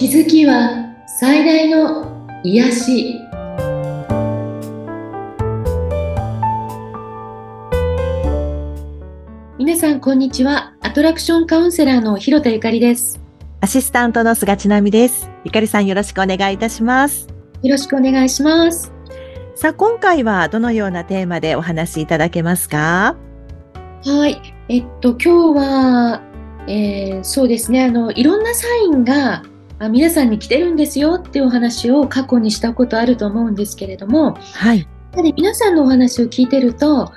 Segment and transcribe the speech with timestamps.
[0.00, 3.20] 気づきは最大の癒し。
[9.58, 10.72] 皆さんこんにちは。
[10.80, 13.20] アトラクションカウンセラーの広田ゆかりです。
[13.60, 15.28] アシスタントの菅千奈美です。
[15.44, 17.28] ゆかりさんよろしくお願いいたします。
[17.62, 18.90] よろしくお願いします。
[19.54, 23.16] さあ今回はどのようなテーマでお話しいただけますか？
[24.06, 24.40] はい。
[24.70, 26.22] えっと今日は
[26.66, 27.84] えー、そうですね。
[27.84, 29.42] あのいろんなサインが
[29.80, 37.10] あ皆さんに来てるんですよっていうお話を過去にしたことあると思うんですけれども、はい、やはり皆さんのお話を聞いてると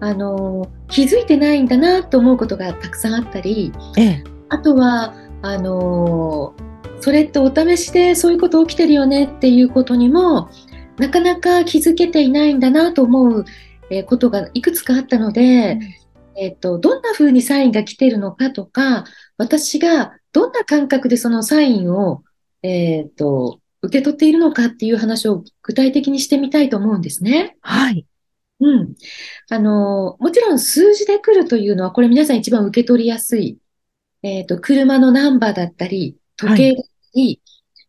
[0.00, 6.54] あの気づいてないんだなと思うことがたくさんあったり、ええ、あとはあの
[7.00, 10.50] それってお試しでそういうこと起きてるよねっていうことにも
[10.98, 13.44] なかなか気づけていないんだなと思う
[14.06, 15.78] ことがいくつかあったので、
[16.36, 19.04] えっと、どんな風にサインが来てるのかとか、
[19.38, 22.22] 私がどんな感覚でそのサインを、
[22.62, 27.56] えっと、受け取っているのかっていう話を具体的にしてみたいと思うんですね。
[27.60, 28.06] はい。
[28.60, 28.94] うん。
[29.48, 33.58] あの、もちろん数字で来るというのは、これ皆さん一番受け取りやすい。
[34.22, 37.40] えっ、と、車のナンバーだったり、時計だったり、はい、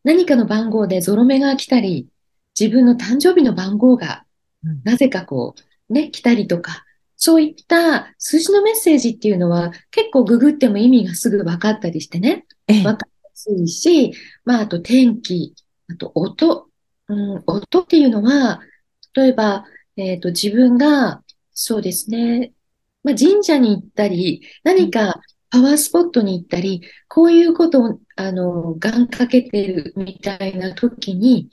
[0.05, 2.07] 何かの番号でゾロ目が来たり、
[2.57, 4.23] 自分の誕生日の番号が、
[4.85, 5.55] なぜかこ
[5.89, 6.85] う、ね、来たりとか、
[7.23, 14.13] そういった数字のメッセージっていうのは結構ググっても意味がすぐ分かったりしてね、分かりやすいし、
[14.43, 15.53] まあ、あと天気、
[15.87, 16.67] あと音、
[17.09, 18.61] うん、音っていうのは、
[19.13, 19.65] 例えば、
[19.97, 21.21] えっ、ー、と、自分が、
[21.53, 22.53] そうですね、
[23.03, 31.51] まあ、神社に行ったり、何かパワースポットに行ったり、こういうことを、あの、願掛けてるみたいな時に、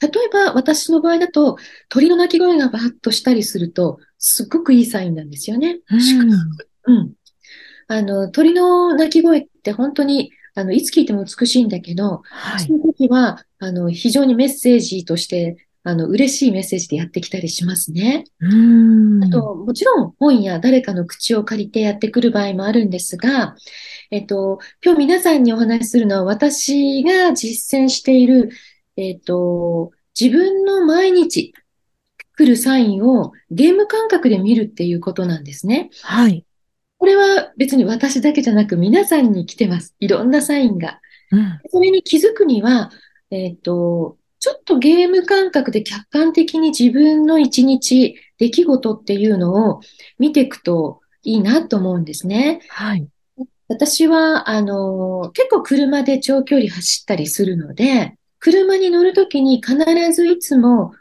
[0.00, 1.56] 例えば私の場合だと
[1.88, 5.80] 鳥の鳴き声がバーッとしたりするとすっごくいいサインなんですよね。
[5.90, 6.96] うん。
[6.96, 7.12] うん、
[7.86, 18.24] あの鳥の鳴き声って本当にあのいつ聞いても美しいんだけど、はい、その時はあの非常にメッセージとしてあの嬉しいメッセージでやってきたりしますね。
[18.40, 23.56] うんあと、もちろん本や誰かの口を借りてやってくる場合もあるんですが、
[24.10, 28.50] えっと、今日皆さんにお話しするのは私が実践している
[28.98, 31.54] えっ、ー、と、自分の毎日
[32.38, 35.90] 来るサインをゲーム感覚で見るっていうことなんですね。
[36.02, 36.44] はい。
[36.96, 39.96] これは別に私だけじゃなく皆さんに来てます。
[39.98, 41.00] いろんなサインが。
[41.32, 42.92] うん、それに気づくには、
[43.32, 49.80] えっ、ー、と、ちょっとゲーム感覚で客観的に自分の一日、出来事っていうのを
[50.20, 52.60] 見ていくといいなと思うんですね。
[52.68, 53.08] はい。
[53.66, 59.76] 私は、あの、結構車で長距離走ったりするので、車に乗るときに必
[60.12, 60.92] ずいつも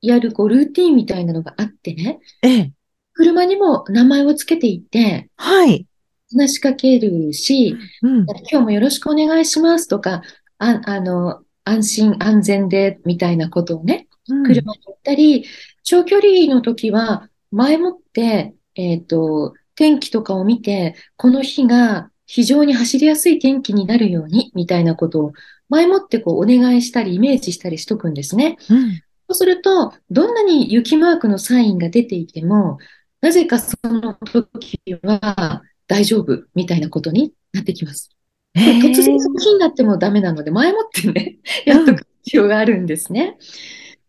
[0.00, 2.72] やるこうルーティンみたいなのがあってね、ええ、
[3.14, 5.86] 車にも名前をつけていて、はい。
[6.32, 10.22] 話しかけるし、うん、今日もよろしくお願いしますとか、
[10.58, 15.44] ああの、安心安全でみたいなことをね、車に行ったり、
[15.82, 25.32] 長距離の時は前もって、えっ、ー、と、天気とかを見て、この日が非常に走りやすい天気になるように、みたいなことを
[25.68, 28.56] 前もってこうお願いしたりイメージしたりしとくんですね。
[28.68, 32.78] うん、そうすると、どんなに雪マークのサインが出ていても、
[33.20, 38.10] なぜかその時は大丈夫みたいなことになってきます。
[38.54, 43.36] 突然その日になってもダメなので、前もってね、やっとく必要があるんですね。
[43.38, 43.46] うん、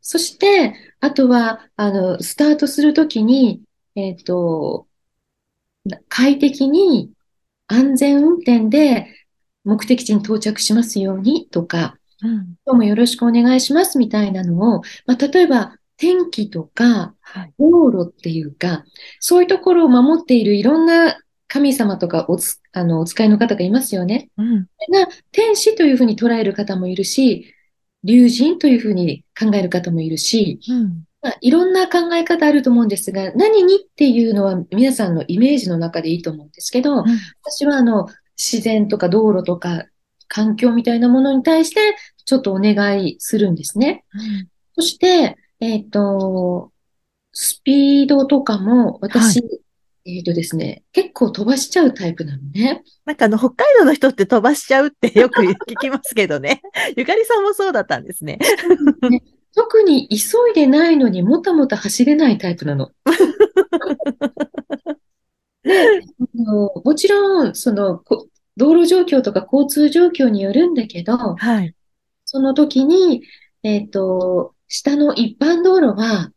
[0.02, 3.62] そして、あとは、あの、スタートするときに、
[3.96, 4.88] えっ、ー、と、
[6.10, 7.12] 快適に
[7.68, 9.08] 安全運転で
[9.64, 17.16] 目的地に到着しますようにとか、うん、今日もよろしくお願いしますみたいなのを、まあ、例えば天気とか、
[17.60, 18.86] 道路っていうか、
[19.20, 21.18] そういうところを守っているいろんな
[21.48, 24.30] 神様とかおつあのお使いの方がいますよね。
[24.38, 27.54] うん、が天使というふうに捉える方もいるし、
[28.04, 31.04] 竜神というふうに考える方もいるし、うん。
[31.22, 37.06] まあ、いろんな考え方あると思うんですが、何にっていうのは皆さんのイメージの中でいいと思うんですけど、うん、
[37.44, 39.86] 私はあの、自然とか道路とか
[40.27, 41.95] 環境みたいなものに対して
[42.25, 44.06] ちょっとお願いするんですね。
[44.13, 46.71] うん、そして、えっ、ー、と、
[47.31, 49.47] スピードとかも私、は
[50.06, 52.83] い、えっ、とですね、結構飛ばしちゃうタイプなのね。
[53.06, 56.62] なんかあの、北海道の人って飛ばしちゃうって よく聞きますけどね。
[56.95, 58.39] ゆかりさんもそうだったんですね。
[59.09, 59.21] ね
[59.56, 62.91] 特に急いでないのにもたもた走れないタイプなの。
[65.63, 66.01] で、
[66.35, 68.03] もちろん、その、
[68.57, 71.74] 道路状況とか交通状況によるんだけど、はい。
[72.25, 73.24] その時に、
[73.63, 76.31] えっ、と、下の一般道路は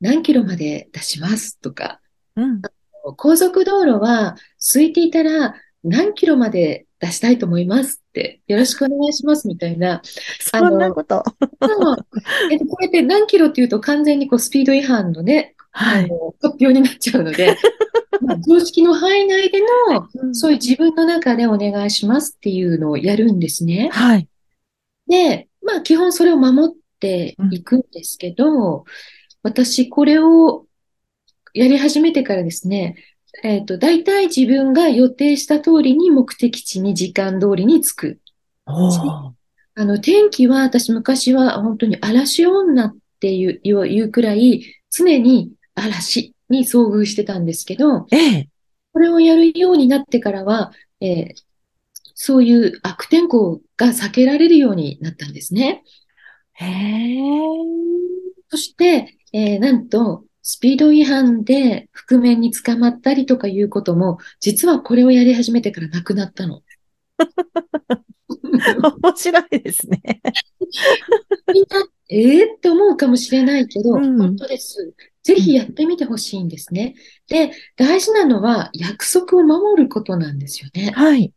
[0.00, 2.00] 何キロまで出しますとか、
[2.36, 2.62] うん、
[3.16, 5.54] 高速道路は空いていたら
[5.84, 9.96] 何キロまで出したいと思いますって、よろしくお願いしますみたいな。
[9.96, 10.02] あ
[10.40, 11.22] そんなの、こと。
[12.50, 16.04] えこうやって何キロっていうと完全にこうスピード違反のね、はい。
[16.04, 17.56] あの、発表になっちゃうので、
[18.22, 19.60] まあ常識の範囲内で
[19.90, 23.90] の、そういう自分の中でお願いしますっていうのをやるんですね。
[23.92, 24.28] はい。
[25.06, 28.84] で、まあ基本それを守っていくんですけど、
[29.42, 30.66] 私これを
[31.52, 32.96] やり始めてからですね、
[33.42, 38.20] えっと、大体自分が予定した通りに目的地に時間通りに着く。
[39.74, 48.48] あの、天気は私昔は本当に嵐女っていう、言う言うくらい常に嵐に遭遇してたんですけど、ええ。
[48.92, 51.46] これをやるようになってからは、えー
[52.18, 55.82] そういう悪天候が避けられるようになったんですね。
[56.54, 57.18] へえ。
[58.48, 66.62] そして、えーなんと、スピード違反で覆面に捕まったりとかいうことも、実はこれをやり始めてからなくなったの。
[68.38, 70.00] 面白いですね。
[71.52, 74.94] みんな、えーって思うかもしれないけど、うん本当です。
[75.24, 76.94] ぜひやってみてほしいんですね。
[77.26, 80.92] で、大事なのは約束を守ることなんですよね。
[80.94, 81.32] はい。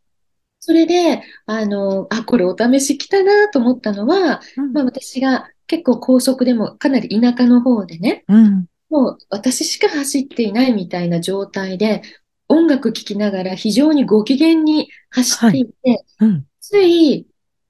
[0.60, 8.66] それで、あの、あ、これお試し来たなと思ったのは、うんまあ私が結構高速でもかなり田舎の方でね、うん。
[8.90, 12.02] もう私しか走っていないみたいな状態で、
[12.48, 16.46] 音楽聴きながら非常にご機嫌に走っていて、うん。
[16.60, 17.26] つい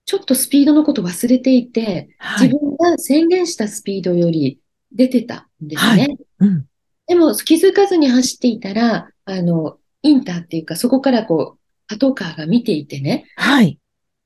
[0.06, 2.48] ちょっとスピードのこと忘れていて、はい。
[2.48, 4.58] 自分が宣言したスピードより
[4.90, 6.16] 出てたんですはね。
[6.40, 6.66] うん。
[7.06, 13.78] でも気づかずに走っていたら、あの、インターっていうかそこからこう、パトカーが見ていてね、はい。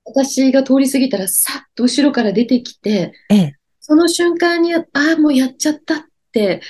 [0.05, 3.55] 私が通り過ぎたらさっと後ろから出てきて、ええ。
[3.81, 6.03] その瞬間に、ああ、もうやっちゃったっ
[6.35, 6.61] て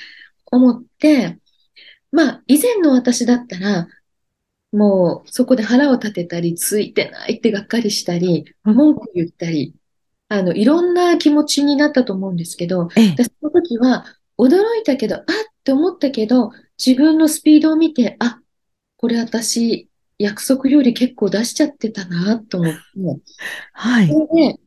[0.45, 1.39] 思って、
[2.11, 3.87] まあ、以前の私だったら、
[4.71, 8.75] もうそこで腹を立てたり、ついてないってがっかりしたり、うん。
[8.75, 9.73] 文句言ったり、
[10.29, 14.05] あの、いろんな気持ちになったと思うんですけど、その時は
[14.37, 15.23] 驚いたけど、あっ
[15.63, 16.51] て思ったけど、
[16.83, 18.39] 自分のスピードを見て、あ、
[18.97, 22.79] これ私、約束より結構出しちゃってたなと思って、
[23.73, 24.07] はい。
[24.07, 24.59] それで、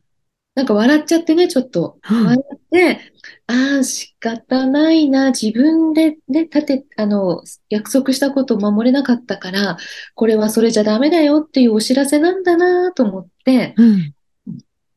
[0.58, 2.00] なんか笑っちゃってね、ちょっと。
[2.10, 2.98] うん笑って、
[3.46, 5.30] ああ、仕方ないな。
[5.30, 9.76] 自分でね、立て、あの、約束したことを守れなかったから、
[10.16, 14.14] これはそれじゃダメだよっていうお知らせなんだなと思って、うん。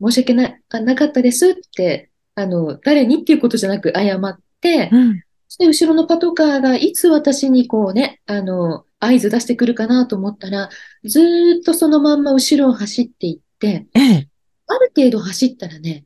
[0.10, 5.22] 申し訳な、なかったですって、あの、誰にっていうことじゃなく謝って、うん。
[5.48, 10.69] そして後ろのパトカーがいつ私にこうね、あの、合図出してくるかなと思ったら、
[11.04, 14.31] ずーっとそのまんま後ろを走っていって、ええ。
[14.71, 16.06] ある程度走ったらね、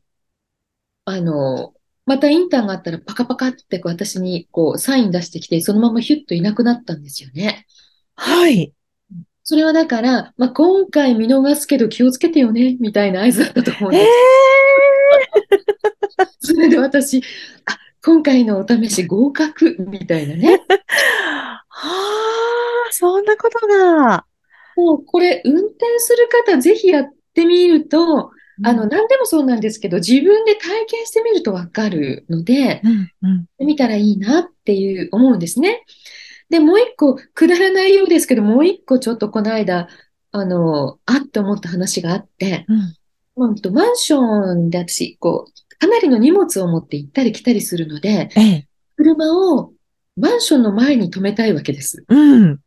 [1.05, 1.73] あの、
[2.05, 7.65] またインターンがあったらパカパカってこう私にこうサイン出してきて、そのままヒュッといなくなったんですよね。
[8.15, 8.73] はい。
[9.43, 14.07] それはだから、まあ、今回見逃すけど気をつけてよね、みたいな合図だったと思うんえでえ。
[16.39, 16.47] す。
[16.53, 17.19] それで私、
[17.65, 20.61] あ、今回のお試し合格、みたいなね。
[21.69, 21.91] は
[22.89, 24.25] あ、そんなことが。
[24.75, 28.31] もうこれ運転する方ぜひやってみると、
[28.63, 33.65] あの、何でもそうなんですけど、自分で体験してみるとわかるので、うん、うん。
[33.65, 35.83] 見たらいいなっていう思うんですね。
[36.49, 39.89] で、もう一個、くだらないようですけど、もう一個ちょっとこの間、
[40.31, 43.55] あの、あって思った話があって、うん。
[43.73, 48.67] マンションで私、こう、かなりの荷物を持って行ったり来たりするので、ええ。
[48.95, 49.73] 車を
[50.15, 52.05] マンションの前に止めたいわけです。
[52.07, 52.59] うん。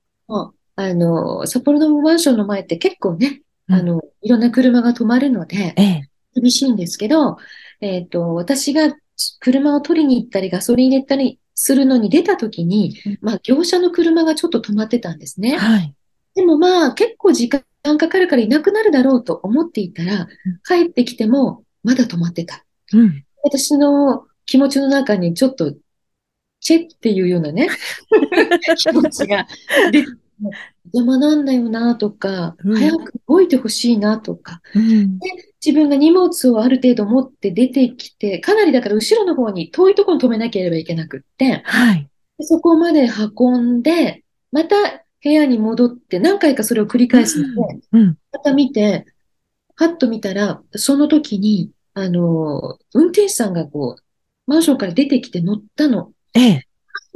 [0.81, 6.11] あの、札幌のマンションの前って結構ね、うんあの、いろんな車が止まるので、ええ。
[6.35, 7.37] 厳しいんですけど、
[7.81, 8.95] えっと、私が
[9.41, 15.57] 車を取りに行ったり、ガソリン入れたりするのに出た時にうん、まあ、業者の車がちょっと止まってたんですね。
[15.59, 15.95] はい。
[16.35, 20.29] でもまあ、結構時間かかるからいなくなるだろうと思っていたら、
[20.67, 22.65] 帰ってきてもまだ止まってた。
[22.93, 23.25] うん。
[23.43, 25.75] 私の気持ちの中にちょっと、
[26.61, 27.69] チェっていうようなね、
[28.77, 29.47] 気持ちが
[29.93, 30.09] 出て、
[30.93, 35.19] 邪魔なんだよなとか、うん早く動いてほしいなとか、うん。
[35.65, 42.09] 自分が荷物をある程度持って出てきて、かなりだから後ろの方に遠いところに止めなければいけなくって、はい。
[42.39, 44.77] でそこまで運んで、また
[45.23, 48.19] 部屋に戻って何回かそれを繰り返すので、うん。
[48.33, 49.05] また見て、
[49.77, 54.03] パッと見たら、その時に、あの、運転手さんがこう、
[54.47, 56.13] マンションから出てきて乗ったの。
[56.35, 56.63] ええ。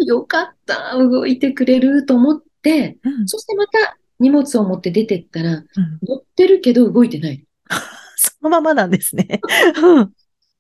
[0.04, 3.28] よかった、動いてくれると思って、うん。
[3.28, 5.64] そしてまた荷物を持って出てったら、うん
[6.08, 7.44] 乗ってるけど動いてない。
[8.16, 9.40] そのままなんですね。
[9.82, 10.12] うん。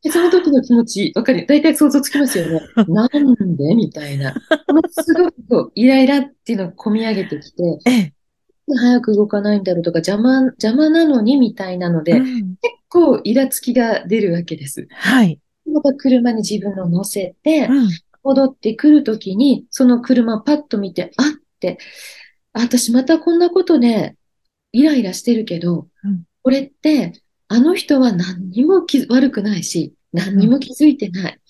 [0.02, 1.46] で、その時の気持ち、わかる。
[1.46, 2.60] 大体想像つきますよね。
[2.88, 3.74] なんで？
[3.74, 4.34] みたいな。
[4.68, 8.12] ものすごくイライラっていうのが込み上げてきて、ええ。
[8.76, 12.56] 早く動かないんだろうとか、邪魔、邪魔なのにみたいなので、結うん。
[12.88, 14.88] 構イラつきが出るわけです。
[14.90, 15.38] はい。
[15.72, 17.88] また車に自分を乗せて、うん。
[18.24, 21.26] 戻ってくるときに、その車パッと見て、あっ
[22.52, 24.16] 私またこんなことで
[24.72, 27.12] イライラしてるけどうん、これって、
[27.48, 31.40] あの人は何にも気悪くないし、何にも気づいてない。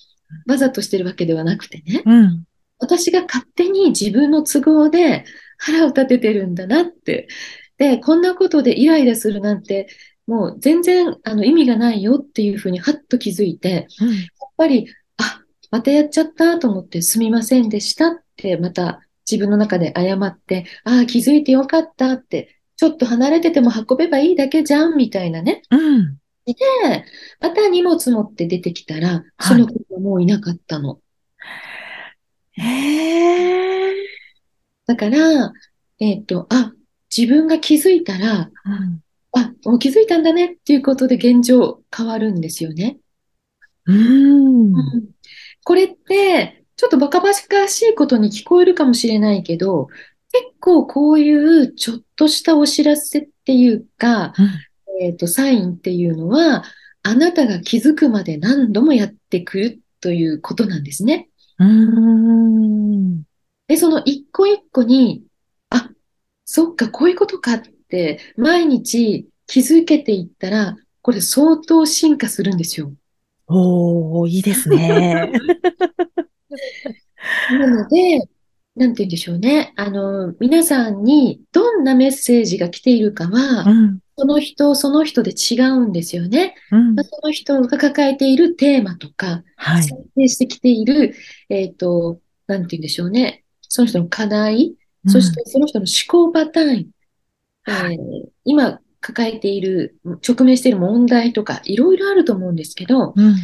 [0.46, 2.02] わざとしてるわけではなくてね。
[2.04, 2.44] うん。
[2.78, 5.24] 私が勝手に自分の都合で
[5.58, 7.28] 腹を立ててるんだなって。
[7.78, 9.88] で、こんなことでイライラするなんて、
[10.26, 14.14] もう全然あの意味がないよっていうふうにはっと気づいて、うん。
[14.14, 14.26] やっ
[14.56, 19.00] ぱり、あ、またやっちゃったと思ってすみませんでしたって、また
[19.30, 25.62] 自分の中で謝って、ああ、気づいてよかったって、ちょっと離れてても運べばいいだけじゃん、みたいなね。
[25.70, 26.18] うん。
[26.44, 26.54] で、
[27.40, 31.00] また荷物持って出てきたら、その子がもういなかったの。
[32.52, 33.94] へえ。
[34.86, 35.52] だから、
[36.00, 36.72] えっと、あ、
[37.16, 39.02] 自分が気づいたら、うん。
[39.32, 42.98] あ、もう気づいたんだねっていうことで現状変わるんですよね。
[43.86, 44.74] うん。
[44.74, 45.10] うん
[45.64, 49.86] これって、ちょっとバカバカしいことに聞こえるかもしれないけど、
[50.32, 54.32] 結構こういうちょっとしたお知らせっていうか、
[55.00, 56.64] えっと、サインっていうのは、
[57.04, 61.28] あなたが気づくまで何度もやってくるということなんですね。
[61.60, 63.22] うん。
[63.68, 65.22] で、その一個一個に、
[65.70, 65.88] あ、
[66.44, 72.92] そっか、こういうことかって、毎日気づけていったら、これ相当進化するんですよ。
[73.46, 75.30] おー、いいですね。
[77.58, 78.28] なので、
[78.74, 79.72] なんて言うんでしょうね。
[79.76, 83.98] あの、皆さんにどんなメッセージが来ているかは、うん。
[84.16, 86.54] その人その人で違うんですよね。
[86.70, 86.96] うん。
[86.96, 89.82] その人が抱えているテーマとか、はい。
[89.82, 91.14] 想定してきている、
[91.48, 93.44] えっと、なんて言うんでしょうね。
[93.62, 94.74] その人の課題、
[95.06, 96.68] そしてその人の思考パターン、
[97.64, 103.34] はいえー今抱えている、直面している問題とか、いろいろあると思うんですけど、うん。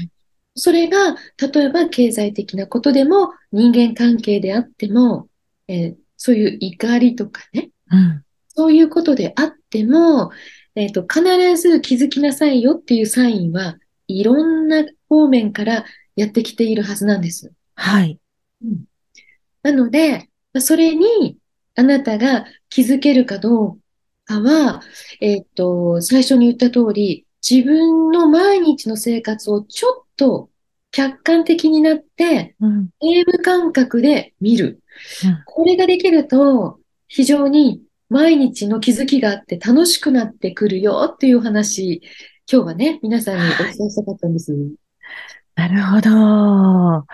[0.59, 1.17] それが、
[1.53, 5.29] 例えば経済的なことでも、人間関係であっても、
[5.69, 8.25] えーそういう怒りとかね、うん。
[8.49, 10.33] そういうことであっても、
[10.75, 11.23] えっと、必
[11.57, 15.85] ず気づきなさいよっていうサインは、いろんな方面から
[16.17, 17.53] やってきているはずなんです。
[17.77, 18.19] はい。
[18.65, 18.85] うん
[19.63, 21.37] なので、まあそれに
[21.75, 23.81] あなたが気づけるかどう
[24.25, 24.83] かは、
[25.21, 30.51] えっと、最初に言った通り、自分の毎日の生活をちょっと
[30.91, 32.89] 客観的になって、うん。
[33.01, 34.83] ゲーム感覚で見る。
[35.25, 42.03] うんこれができると、非常に毎日の気づきがあって楽しくなってくるよっていう話、
[42.51, 44.53] 今日はね、皆さんにお伝えしたかったんです。
[45.55, 47.07] なるほど。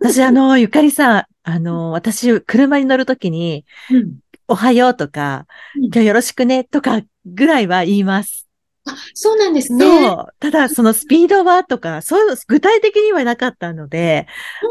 [0.00, 4.18] 私、あの、 ゆかりさん、あの、私、車に乗るときに、うん。
[4.48, 5.46] おはようとか、
[5.76, 8.41] うん今日よろしくねとかぐらいは言います。
[8.84, 9.84] あ、そうなんですね。
[9.84, 10.26] そう。
[10.40, 14.26] ただ、そのスピードはとか、そういう、具体的にはなかったので、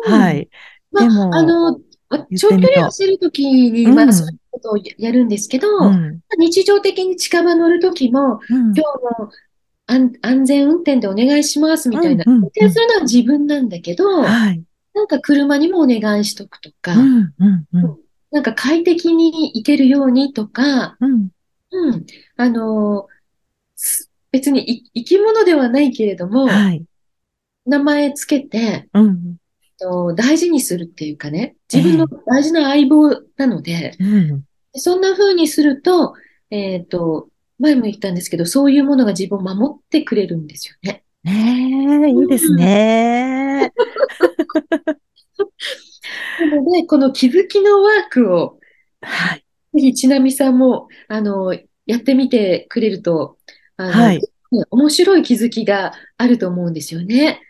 [0.05, 0.49] うんはい。
[0.91, 1.79] まあ、でもあの、
[2.37, 6.19] 長距離た走るときに、うんまあ、そういうことをややるんですけど、うん。
[6.37, 9.31] 日常的に近場乗るときも、うん今日も
[9.87, 14.63] 安、安全運転でお願いしますみたいな、運転するのは自分なんだけど、はい。
[14.93, 17.97] なんか車にもお願いしとくとか、うん、うん、うん。
[18.31, 21.29] なんか快適に行けるようにとか、うん。
[21.73, 23.20] うん、あの、す
[24.31, 26.85] 別にい生き物ではないけれども、はい。
[27.65, 29.37] 名前つけて、うん。
[29.79, 34.43] と大事にするっていうかね、自分の大事な相棒なので、うん。
[34.73, 36.13] そんな風にすると、
[36.49, 41.03] えっと、前も言ったんですけど、そういうものが自分を守ってくれるんですよね。
[41.23, 43.71] ねえ、いいですね。
[46.39, 48.59] なので、この気づきのワークを、
[49.01, 49.45] はい。
[49.73, 51.53] ぜひちなみさんも、あの、
[51.85, 53.37] やってみてくれると、
[53.89, 54.21] はい
[54.69, 57.41] 面白い気づきがあると思うんですよね。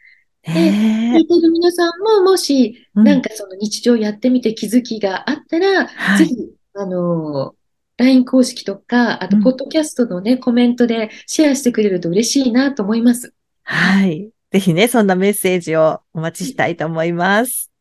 [0.48, 6.26] 聞ねいてる皆さんも、もし、なんかその日常やってみて気づきがあったら、はい。
[6.26, 6.36] ぜひ、
[6.76, 7.56] あの、
[7.98, 13.34] LINE 公式とか、あと、うんポッドキャストのね、コメントでシェアしてくれると嬉しいなと思います。
[13.64, 14.30] はい。
[14.52, 17.72] ぜひね、そんなメッセージをお待ちしたいと思います。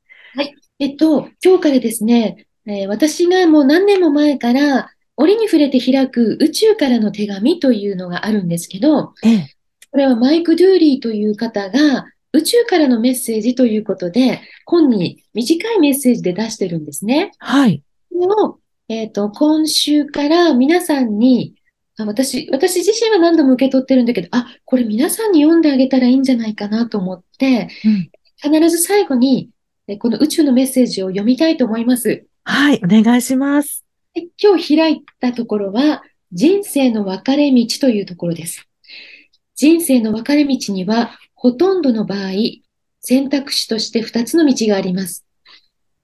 [0.79, 9.55] えっと、今日からですね、えー私がもう何年も前から、折に触れて開く宇宙からの手紙というのがあるんですけど、ええ。
[9.91, 17.33] これはマイク・ドゥーリーという方が宇宙からのメッセージということで、本に短いメッセージで出してるんですね。
[17.39, 17.83] はい。
[18.11, 18.59] それを、
[18.89, 21.55] えっと、今週から皆さんに、
[21.99, 28.11] あ私、私自身は何度も受け取ってるんだけど、あ、これ皆さんに読んであげたらいいんじゃないかなと思って、うん。
[28.37, 29.51] 必ず最後に、
[29.89, 32.25] えこの宇宙のメッセージを読みたいと思います。
[32.45, 32.81] はい。
[32.85, 33.85] お願いします。
[34.15, 36.03] 今日開いたところは、
[36.33, 38.67] 人生の分かれ道というところです。
[39.55, 42.31] 人生の分かれ道には、ほとんどの場合、
[43.01, 45.25] 選択肢として2つの道があります。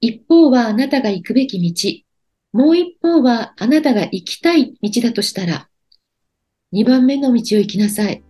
[0.01, 2.59] 一方はあなたが行くべき道。
[2.59, 5.69] もう一方はあなたが行きたい道だとしたら、
[6.73, 8.23] 2番目の道を行きなさい。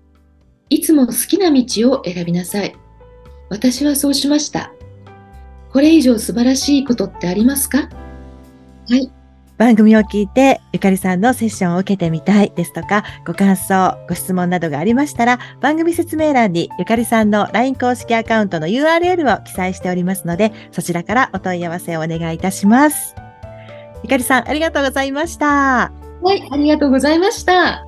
[0.68, 2.74] いつも好きな道を選びなさい。
[3.50, 4.72] 私はそうしました。
[5.70, 7.88] これ以上素晴らしいことってありますか？
[8.88, 9.12] はい。
[9.58, 23.14] 番組を聞いて、ゆかりさんのセッションを受けてみたいですとか、ご感想、ご質問などがありましたら、番組説明欄にゆかりさんの LINE 公式アカウントの URL を記載しておりますので、そちらからお問い合わせをお願いいたします。
[24.02, 25.92] ゆかりさん、ありがとうございました。
[26.22, 27.85] はい、ありがとうございました。